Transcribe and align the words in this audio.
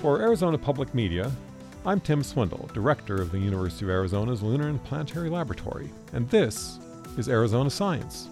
For 0.00 0.22
Arizona 0.22 0.56
Public 0.56 0.94
Media, 0.94 1.30
I'm 1.84 2.00
Tim 2.00 2.22
Swindle, 2.22 2.70
Director 2.72 3.20
of 3.20 3.32
the 3.32 3.38
University 3.38 3.84
of 3.84 3.90
Arizona's 3.90 4.40
Lunar 4.40 4.68
and 4.68 4.82
Planetary 4.82 5.28
Laboratory, 5.28 5.90
and 6.14 6.26
this 6.30 6.78
is 7.18 7.28
Arizona 7.28 7.68
Science. 7.68 8.30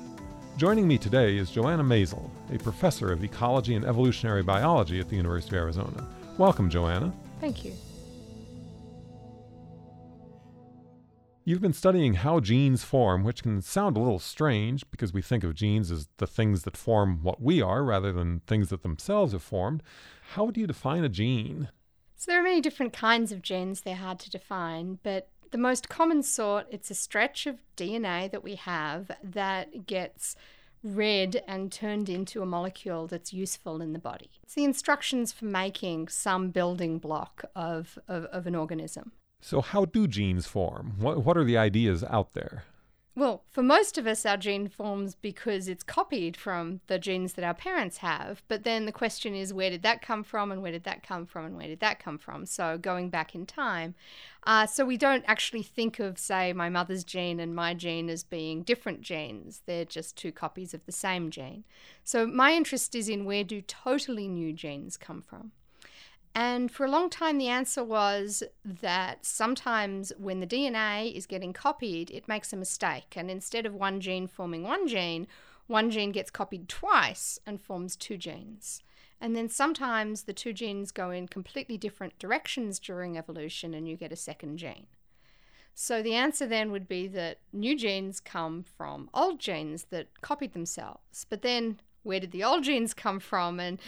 Joining 0.56 0.88
me 0.88 0.96
today 0.96 1.36
is 1.36 1.50
Joanna 1.50 1.84
Masel, 1.84 2.30
a 2.50 2.58
professor 2.58 3.12
of 3.12 3.22
ecology 3.22 3.74
and 3.74 3.84
evolutionary 3.84 4.42
biology 4.42 4.98
at 4.98 5.10
the 5.10 5.16
University 5.16 5.56
of 5.56 5.62
Arizona. 5.62 6.08
Welcome, 6.38 6.70
Joanna. 6.70 7.12
Thank 7.38 7.66
you. 7.66 7.74
You've 11.48 11.62
been 11.62 11.72
studying 11.72 12.12
how 12.12 12.40
genes 12.40 12.84
form, 12.84 13.24
which 13.24 13.42
can 13.42 13.62
sound 13.62 13.96
a 13.96 14.00
little 14.00 14.18
strange 14.18 14.84
because 14.90 15.14
we 15.14 15.22
think 15.22 15.42
of 15.44 15.54
genes 15.54 15.90
as 15.90 16.06
the 16.18 16.26
things 16.26 16.64
that 16.64 16.76
form 16.76 17.22
what 17.22 17.40
we 17.40 17.62
are 17.62 17.82
rather 17.82 18.12
than 18.12 18.40
things 18.40 18.68
that 18.68 18.82
themselves 18.82 19.32
have 19.32 19.42
formed. 19.42 19.82
How 20.34 20.50
do 20.50 20.60
you 20.60 20.66
define 20.66 21.04
a 21.04 21.08
gene? 21.08 21.70
So 22.16 22.30
there 22.30 22.38
are 22.38 22.42
many 22.42 22.60
different 22.60 22.92
kinds 22.92 23.32
of 23.32 23.40
genes, 23.40 23.80
they're 23.80 23.94
hard 23.94 24.18
to 24.18 24.30
define, 24.30 24.98
but 25.02 25.30
the 25.50 25.56
most 25.56 25.88
common 25.88 26.22
sort, 26.22 26.66
it's 26.70 26.90
a 26.90 26.94
stretch 26.94 27.46
of 27.46 27.56
DNA 27.78 28.30
that 28.30 28.44
we 28.44 28.56
have 28.56 29.10
that 29.24 29.86
gets 29.86 30.36
read 30.84 31.42
and 31.48 31.72
turned 31.72 32.10
into 32.10 32.42
a 32.42 32.46
molecule 32.46 33.06
that's 33.06 33.32
useful 33.32 33.80
in 33.80 33.94
the 33.94 33.98
body. 33.98 34.30
It's 34.42 34.52
the 34.52 34.64
instructions 34.64 35.32
for 35.32 35.46
making 35.46 36.08
some 36.08 36.50
building 36.50 36.98
block 36.98 37.42
of, 37.56 37.98
of, 38.06 38.26
of 38.26 38.46
an 38.46 38.54
organism. 38.54 39.12
So, 39.40 39.60
how 39.60 39.84
do 39.84 40.06
genes 40.06 40.46
form? 40.46 40.94
What, 40.98 41.24
what 41.24 41.36
are 41.36 41.44
the 41.44 41.56
ideas 41.56 42.02
out 42.04 42.34
there? 42.34 42.64
Well, 43.18 43.42
for 43.50 43.64
most 43.64 43.98
of 43.98 44.06
us, 44.06 44.24
our 44.24 44.36
gene 44.36 44.68
forms 44.68 45.16
because 45.16 45.66
it's 45.66 45.82
copied 45.82 46.36
from 46.36 46.82
the 46.86 47.00
genes 47.00 47.32
that 47.32 47.44
our 47.44 47.52
parents 47.52 47.96
have. 47.96 48.44
But 48.46 48.62
then 48.62 48.86
the 48.86 48.92
question 48.92 49.34
is, 49.34 49.52
where 49.52 49.70
did 49.70 49.82
that 49.82 50.02
come 50.02 50.22
from, 50.22 50.52
and 50.52 50.62
where 50.62 50.70
did 50.70 50.84
that 50.84 51.02
come 51.02 51.26
from, 51.26 51.44
and 51.44 51.56
where 51.56 51.66
did 51.66 51.80
that 51.80 51.98
come 51.98 52.16
from? 52.16 52.46
So 52.46 52.78
going 52.78 53.10
back 53.10 53.34
in 53.34 53.44
time. 53.44 53.96
Uh, 54.44 54.66
so 54.66 54.84
we 54.84 54.96
don't 54.96 55.24
actually 55.26 55.64
think 55.64 55.98
of, 55.98 56.16
say, 56.16 56.52
my 56.52 56.68
mother's 56.68 57.02
gene 57.02 57.40
and 57.40 57.56
my 57.56 57.74
gene 57.74 58.08
as 58.08 58.22
being 58.22 58.62
different 58.62 59.00
genes. 59.00 59.62
They're 59.66 59.84
just 59.84 60.16
two 60.16 60.30
copies 60.30 60.72
of 60.72 60.86
the 60.86 60.92
same 60.92 61.32
gene. 61.32 61.64
So 62.04 62.24
my 62.24 62.54
interest 62.54 62.94
is 62.94 63.08
in 63.08 63.24
where 63.24 63.42
do 63.42 63.62
totally 63.62 64.28
new 64.28 64.52
genes 64.52 64.96
come 64.96 65.22
from. 65.22 65.50
And 66.34 66.70
for 66.70 66.86
a 66.86 66.90
long 66.90 67.10
time, 67.10 67.38
the 67.38 67.48
answer 67.48 67.82
was 67.82 68.42
that 68.64 69.24
sometimes 69.24 70.12
when 70.18 70.40
the 70.40 70.46
DNA 70.46 71.12
is 71.12 71.26
getting 71.26 71.52
copied, 71.52 72.10
it 72.10 72.28
makes 72.28 72.52
a 72.52 72.56
mistake. 72.56 73.14
And 73.16 73.30
instead 73.30 73.66
of 73.66 73.74
one 73.74 74.00
gene 74.00 74.26
forming 74.28 74.62
one 74.62 74.86
gene, 74.86 75.26
one 75.66 75.90
gene 75.90 76.12
gets 76.12 76.30
copied 76.30 76.68
twice 76.68 77.38
and 77.46 77.60
forms 77.60 77.96
two 77.96 78.16
genes. 78.16 78.82
And 79.20 79.34
then 79.34 79.48
sometimes 79.48 80.22
the 80.22 80.32
two 80.32 80.52
genes 80.52 80.92
go 80.92 81.10
in 81.10 81.28
completely 81.28 81.76
different 81.76 82.18
directions 82.18 82.78
during 82.78 83.18
evolution 83.18 83.74
and 83.74 83.88
you 83.88 83.96
get 83.96 84.12
a 84.12 84.16
second 84.16 84.58
gene. 84.58 84.86
So 85.74 86.02
the 86.02 86.14
answer 86.14 86.46
then 86.46 86.72
would 86.72 86.88
be 86.88 87.06
that 87.08 87.38
new 87.52 87.76
genes 87.76 88.20
come 88.20 88.64
from 88.64 89.10
old 89.14 89.38
genes 89.38 89.86
that 89.90 90.20
copied 90.20 90.52
themselves. 90.52 91.26
But 91.28 91.42
then 91.42 91.80
where 92.02 92.20
did 92.20 92.32
the 92.32 92.44
old 92.44 92.64
genes 92.64 92.94
come 92.94 93.20
from? 93.20 93.60
And 93.60 93.78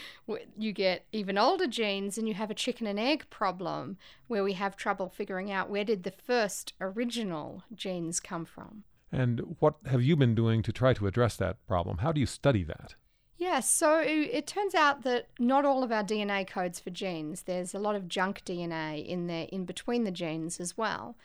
you 0.59 0.73
get 0.73 1.07
even 1.13 1.39
older 1.39 1.67
genes, 1.67 2.19
and 2.19 2.29
you 2.29 2.35
have 2.35 2.51
a 2.51 2.55
chicken 2.55 2.87
and 2.87 2.99
egg 2.99 3.25
problem 3.31 3.97
where 4.29 4.45
we 4.45 4.55
have 4.55 4.77
trouble 4.77 5.09
figuring 5.09 5.51
out 5.51 5.71
where 5.71 5.85
did 5.85 6.03
the 6.03 6.11
first 6.11 6.75
original 6.81 7.65
genes 7.75 8.21
come 8.21 8.45
from. 8.45 8.85
And 9.13 9.57
what 9.59 9.77
have 9.87 10.03
you 10.03 10.17
been 10.17 10.35
doing 10.35 10.63
to 10.63 10.73
try 10.73 10.95
to 10.95 11.07
address 11.07 11.37
that 11.37 11.65
problem? 11.67 11.99
How 11.99 12.13
do 12.13 12.21
you 12.21 12.27
study 12.27 12.63
that? 12.65 12.95
Yes, 13.37 13.51
yeah, 13.53 13.61
so 13.61 14.01
it 14.01 14.47
turns 14.47 14.75
out 14.75 15.03
that 15.05 15.29
not 15.39 15.65
all 15.65 15.83
of 15.83 15.91
our 15.91 16.05
DNA 16.05 16.47
codes 16.47 16.79
for 16.79 16.91
genes. 16.91 17.43
There's 17.43 17.75
a 17.75 17.79
lot 17.79 17.97
of 17.97 18.07
junk 18.07 18.43
DNA 18.45 19.05
in 19.05 19.29
there 19.29 19.47
in 19.51 19.65
between 19.65 20.05
the 20.05 20.11
genes 20.11 20.61
as 20.61 20.77
well. 20.77 21.17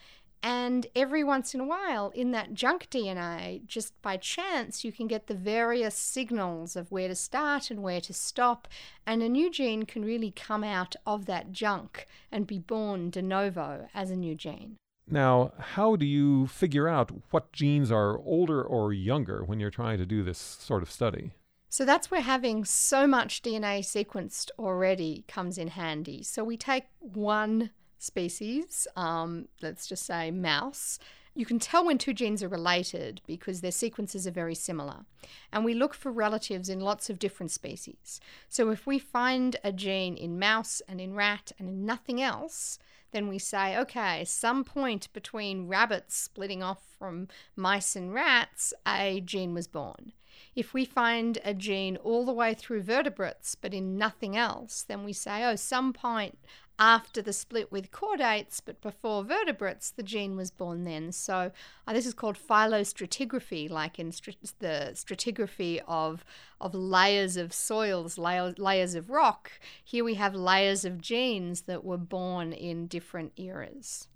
And 0.46 0.86
every 0.94 1.24
once 1.24 1.54
in 1.54 1.60
a 1.60 1.66
while, 1.66 2.10
in 2.14 2.30
that 2.30 2.54
junk 2.54 2.88
DNA, 2.88 3.66
just 3.66 4.00
by 4.00 4.16
chance, 4.16 4.84
you 4.84 4.92
can 4.92 5.08
get 5.08 5.26
the 5.26 5.34
various 5.34 5.96
signals 5.96 6.76
of 6.76 6.92
where 6.92 7.08
to 7.08 7.16
start 7.16 7.68
and 7.68 7.82
where 7.82 8.00
to 8.02 8.14
stop. 8.14 8.68
And 9.04 9.24
a 9.24 9.28
new 9.28 9.50
gene 9.50 9.86
can 9.86 10.04
really 10.04 10.30
come 10.30 10.62
out 10.62 10.94
of 11.04 11.26
that 11.26 11.50
junk 11.50 12.06
and 12.30 12.46
be 12.46 12.60
born 12.60 13.10
de 13.10 13.22
novo 13.22 13.88
as 13.92 14.12
a 14.12 14.16
new 14.16 14.36
gene. 14.36 14.76
Now, 15.08 15.50
how 15.58 15.96
do 15.96 16.06
you 16.06 16.46
figure 16.46 16.86
out 16.86 17.10
what 17.30 17.52
genes 17.52 17.90
are 17.90 18.16
older 18.20 18.62
or 18.62 18.92
younger 18.92 19.42
when 19.44 19.58
you're 19.58 19.70
trying 19.70 19.98
to 19.98 20.06
do 20.06 20.22
this 20.22 20.38
sort 20.38 20.84
of 20.84 20.92
study? 20.92 21.32
So 21.68 21.84
that's 21.84 22.08
where 22.08 22.20
having 22.20 22.64
so 22.64 23.08
much 23.08 23.42
DNA 23.42 23.80
sequenced 23.80 24.50
already 24.60 25.24
comes 25.26 25.58
in 25.58 25.66
handy. 25.66 26.22
So 26.22 26.44
we 26.44 26.56
take 26.56 26.84
one 27.00 27.70
species, 27.98 28.86
um, 28.96 29.48
let's 29.62 29.86
just 29.86 30.04
say 30.04 30.30
mouse, 30.30 30.98
you 31.36 31.44
can 31.44 31.58
tell 31.58 31.84
when 31.84 31.98
two 31.98 32.14
genes 32.14 32.42
are 32.42 32.48
related 32.48 33.20
because 33.26 33.60
their 33.60 33.70
sequences 33.70 34.26
are 34.26 34.32
very 34.32 34.54
similar. 34.54 35.04
And 35.52 35.66
we 35.66 35.74
look 35.74 35.92
for 35.92 36.10
relatives 36.10 36.70
in 36.70 36.80
lots 36.80 37.10
of 37.10 37.18
different 37.18 37.52
species. 37.52 38.20
So 38.48 38.70
if 38.70 38.86
we 38.86 38.98
find 38.98 39.56
a 39.62 39.70
gene 39.70 40.16
in 40.16 40.38
mouse 40.38 40.80
and 40.88 40.98
in 40.98 41.14
rat 41.14 41.52
and 41.58 41.68
in 41.68 41.84
nothing 41.84 42.22
else, 42.22 42.78
then 43.12 43.28
we 43.28 43.38
say, 43.38 43.76
okay, 43.78 44.24
some 44.24 44.64
point 44.64 45.12
between 45.12 45.68
rabbits 45.68 46.16
splitting 46.16 46.62
off 46.62 46.82
from 46.98 47.28
mice 47.54 47.94
and 47.96 48.14
rats, 48.14 48.72
a 48.86 49.20
gene 49.20 49.52
was 49.52 49.66
born. 49.66 50.12
If 50.54 50.72
we 50.72 50.86
find 50.86 51.38
a 51.44 51.52
gene 51.52 51.98
all 51.98 52.24
the 52.24 52.32
way 52.32 52.54
through 52.54 52.82
vertebrates 52.82 53.54
but 53.54 53.74
in 53.74 53.98
nothing 53.98 54.36
else, 54.36 54.82
then 54.82 55.04
we 55.04 55.12
say, 55.12 55.44
oh, 55.44 55.56
some 55.56 55.92
point 55.92 56.38
after 56.78 57.22
the 57.22 57.32
split 57.32 57.72
with 57.72 57.90
chordates, 57.90 58.60
but 58.64 58.80
before 58.80 59.24
vertebrates, 59.24 59.90
the 59.90 60.02
gene 60.02 60.36
was 60.36 60.50
born 60.50 60.84
then. 60.84 61.12
So 61.12 61.52
uh, 61.86 61.92
this 61.92 62.06
is 62.06 62.14
called 62.14 62.38
phylostratigraphy, 62.38 63.70
like 63.70 63.98
in 63.98 64.08
the 64.08 64.90
stratigraphy 64.94 65.80
of 65.86 66.24
of 66.60 66.74
layers 66.74 67.36
of 67.36 67.52
soils, 67.52 68.18
layers 68.18 68.94
of 68.94 69.10
rock. 69.10 69.52
Here 69.84 70.04
we 70.04 70.14
have 70.14 70.34
layers 70.34 70.84
of 70.84 71.00
genes 71.00 71.62
that 71.62 71.84
were 71.84 71.98
born 71.98 72.52
in 72.52 72.86
different 72.86 73.32
eras. 73.36 74.08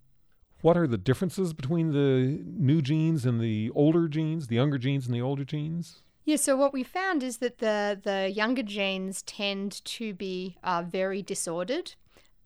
What 0.63 0.77
are 0.77 0.87
the 0.87 0.99
differences 0.99 1.53
between 1.55 1.93
the 1.93 2.43
new 2.45 2.83
genes 2.83 3.25
and 3.25 3.41
the 3.41 3.71
older 3.75 4.09
genes, 4.09 4.49
the 4.49 4.57
younger 4.57 4.79
genes 4.79 5.07
and 5.07 5.15
the 5.15 5.23
older 5.23 5.45
genes? 5.45 6.03
Yeah, 6.25 6.37
so 6.37 6.55
what 6.55 6.73
we 6.73 6.83
found 6.83 7.23
is 7.23 7.39
that 7.39 7.59
the, 7.59 7.99
the 8.03 8.31
younger 8.31 8.63
genes 8.63 9.23
tend 9.23 9.83
to 9.85 10.13
be 10.13 10.59
uh, 10.63 10.85
very 10.87 11.23
disordered. 11.23 11.95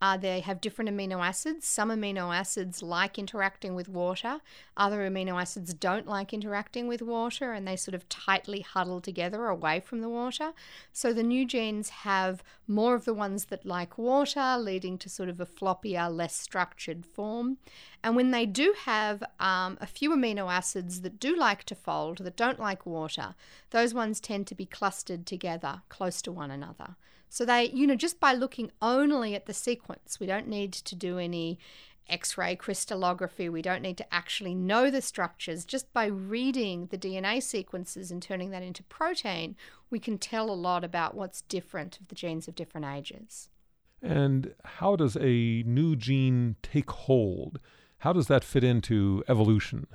Uh, 0.05 0.19
they 0.19 0.41
have 0.41 0.61
different 0.61 0.91
amino 0.91 1.25
acids. 1.25 1.67
Some 1.67 1.89
amino 1.89 2.37
acids 2.37 2.83
like 2.83 3.19
interacting 3.19 3.75
with 3.75 3.89
water, 3.89 4.41
other 4.77 4.99
amino 4.99 5.41
acids 5.41 5.73
don't 5.73 6.07
like 6.07 6.35
interacting 6.35 6.87
with 6.87 7.01
water, 7.01 7.55
and 7.55 7.67
they 7.67 7.75
sort 7.77 7.95
of 7.95 8.07
tightly 8.11 8.61
huddle 8.61 9.01
together 9.01 9.47
away 9.47 9.81
from 9.81 10.03
the 10.03 10.11
water. 10.11 10.53
So 10.93 11.15
the 11.15 11.23
new 11.23 11.47
genes 11.47 11.89
have 11.89 12.45
more 12.69 12.95
of 12.95 13.07
the 13.07 13.15
ones 13.15 13.47
that 13.47 13.65
like 13.65 13.97
water, 13.97 14.59
leading 14.59 14.99
to 14.99 15.09
sort 15.09 15.31
of 15.31 15.41
a 15.41 15.47
floppier, 15.47 16.15
less 16.15 16.37
structured 16.37 17.07
form. 17.07 17.57
And 18.03 18.15
when 18.15 18.31
they 18.31 18.45
do 18.45 18.75
have 18.85 19.23
um, 19.41 19.79
a 19.81 19.87
few 19.87 20.11
amino 20.11 20.53
acids 20.53 21.01
that 21.01 21.19
do 21.19 21.35
like 21.35 21.65
to 21.65 21.75
fold, 21.75 22.19
that 22.19 22.37
don't 22.37 22.61
like 22.61 22.85
water, 22.85 23.35
those 23.71 23.95
ones 23.95 24.21
tend 24.21 24.49
to 24.49 24.55
be 24.55 24.67
clustered 24.67 25.25
together 25.25 25.81
close 25.89 26.21
to 26.21 26.31
one 26.31 26.51
another. 26.51 26.97
So 27.35 27.45
they, 27.45 27.71
you 27.71 27.89
know, 27.89 27.97
just 27.97 28.21
by 28.21 28.33
looking 28.33 28.71
only 28.81 29.35
at 29.35 29.47
the 29.47 29.53
sequence, 29.53 30.21
we 30.21 30.27
don't 30.29 30.47
need 30.47 30.73
to 30.73 30.95
do 30.95 31.19
any 31.19 31.59
X 32.09 32.39
ray 32.39 32.55
crystallography, 32.55 33.49
we 33.49 33.61
don't 33.61 33.83
need 33.83 33.97
to 33.97 34.15
actually 34.15 34.55
know 34.55 34.89
the 34.89 35.03
structures. 35.03 35.65
Just 35.65 35.93
by 35.93 36.07
reading 36.07 36.87
the 36.93 36.97
DNA 36.97 37.43
sequences 37.43 38.13
and 38.13 38.23
turning 38.23 38.51
that 38.51 38.63
into 38.63 38.85
protein, 38.85 39.57
we 39.91 39.99
can 39.99 40.17
tell 40.17 40.49
a 40.49 40.55
lot 40.55 40.85
about 40.85 41.17
what's 41.17 41.43
different 41.43 41.99
of 41.99 42.07
the 42.07 42.15
genes 42.15 42.47
of 42.47 42.55
different 42.55 42.87
ages. 42.87 43.49
And 44.01 44.55
how 44.63 44.95
does 44.95 45.17
a 45.17 45.65
new 45.67 45.97
gene 45.97 46.55
take 46.63 46.93
hold? 46.93 47.59
How 47.99 48.13
does 48.13 48.29
that 48.29 48.45
fit 48.45 48.63
into 48.63 49.25
evolution? 49.27 49.89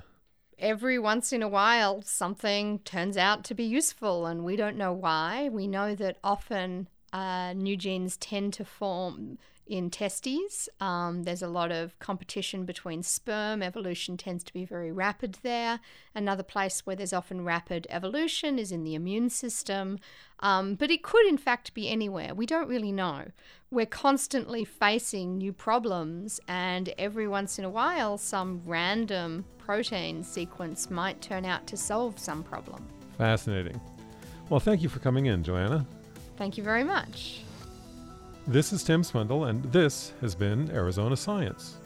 every 0.58 0.98
once 0.98 1.32
in 1.32 1.42
a 1.42 1.48
while 1.48 2.02
something 2.02 2.78
turns 2.80 3.16
out 3.16 3.44
to 3.44 3.54
be 3.54 3.64
useful 3.64 4.26
and 4.26 4.44
we 4.44 4.56
don't 4.56 4.76
know 4.76 4.92
why. 4.92 5.48
We 5.48 5.66
know 5.66 5.94
that 5.94 6.18
often 6.22 6.86
uh, 7.12 7.52
new 7.54 7.76
genes 7.76 8.16
tend 8.16 8.52
to 8.54 8.64
form 8.64 9.38
in 9.70 9.88
testes. 9.88 10.68
Um, 10.80 11.22
there's 11.22 11.42
a 11.42 11.48
lot 11.48 11.70
of 11.70 11.96
competition 12.00 12.64
between 12.64 13.04
sperm. 13.04 13.62
Evolution 13.62 14.16
tends 14.16 14.42
to 14.44 14.52
be 14.52 14.64
very 14.64 14.90
rapid 14.90 15.38
there. 15.42 15.78
Another 16.12 16.42
place 16.42 16.84
where 16.84 16.96
there's 16.96 17.12
often 17.12 17.44
rapid 17.44 17.86
evolution 17.88 18.58
is 18.58 18.72
in 18.72 18.82
the 18.82 18.96
immune 18.96 19.30
system. 19.30 20.00
Um, 20.40 20.74
but 20.74 20.90
it 20.90 21.04
could, 21.04 21.24
in 21.26 21.38
fact, 21.38 21.72
be 21.72 21.88
anywhere. 21.88 22.34
We 22.34 22.46
don't 22.46 22.68
really 22.68 22.90
know. 22.90 23.26
We're 23.70 23.86
constantly 23.86 24.64
facing 24.64 25.38
new 25.38 25.52
problems, 25.52 26.40
and 26.48 26.92
every 26.98 27.28
once 27.28 27.56
in 27.56 27.64
a 27.64 27.70
while, 27.70 28.18
some 28.18 28.62
random 28.66 29.44
protein 29.58 30.24
sequence 30.24 30.90
might 30.90 31.20
turn 31.22 31.44
out 31.44 31.68
to 31.68 31.76
solve 31.76 32.18
some 32.18 32.42
problem. 32.42 32.88
Fascinating. 33.16 33.80
Well, 34.48 34.58
thank 34.58 34.82
you 34.82 34.88
for 34.88 34.98
coming 34.98 35.26
in, 35.26 35.44
Joanna. 35.44 35.86
Thank 36.40 36.56
you 36.56 36.64
very 36.64 36.84
much. 36.84 37.42
This 38.46 38.72
is 38.72 38.82
Tim 38.82 39.04
Swindle, 39.04 39.44
and 39.44 39.62
this 39.64 40.14
has 40.22 40.34
been 40.34 40.70
Arizona 40.70 41.14
Science. 41.14 41.76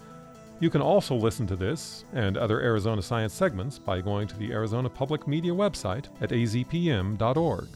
You 0.61 0.71
can 0.71 0.81
also 0.81 1.17
listen 1.17 1.45
to 1.49 1.56
this 1.56 2.05
and 2.12 2.37
other 2.37 2.61
Arizona 2.61 3.03
Science 3.03 3.35
segments 3.35 3.81
by 3.81 4.01
going 4.01 4.29
to 4.29 4.39
the 4.39 4.53
Arizona 4.53 4.89
Public 4.89 5.27
Media 5.27 5.51
website 5.51 6.05
at 6.21 6.31
azpm.org. 6.31 7.67